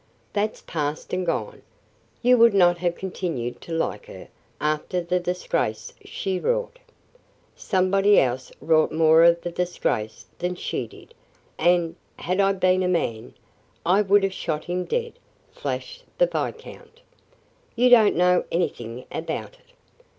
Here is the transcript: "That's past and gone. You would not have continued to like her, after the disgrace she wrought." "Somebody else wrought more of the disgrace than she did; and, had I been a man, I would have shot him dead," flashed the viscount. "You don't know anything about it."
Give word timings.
"That's 0.33 0.61
past 0.63 1.13
and 1.13 1.23
gone. 1.27 1.61
You 2.23 2.35
would 2.39 2.55
not 2.55 2.79
have 2.79 2.95
continued 2.95 3.61
to 3.61 3.71
like 3.71 4.07
her, 4.07 4.29
after 4.59 4.99
the 4.99 5.19
disgrace 5.19 5.93
she 6.03 6.39
wrought." 6.39 6.79
"Somebody 7.55 8.17
else 8.19 8.51
wrought 8.61 8.91
more 8.91 9.23
of 9.23 9.41
the 9.41 9.51
disgrace 9.51 10.25
than 10.39 10.55
she 10.55 10.87
did; 10.87 11.13
and, 11.59 11.95
had 12.17 12.39
I 12.39 12.53
been 12.53 12.81
a 12.81 12.87
man, 12.87 13.35
I 13.85 14.01
would 14.01 14.23
have 14.23 14.33
shot 14.33 14.63
him 14.65 14.85
dead," 14.85 15.19
flashed 15.51 16.03
the 16.17 16.25
viscount. 16.25 17.01
"You 17.75 17.91
don't 17.91 18.15
know 18.15 18.45
anything 18.51 19.05
about 19.11 19.53
it." 19.53 19.71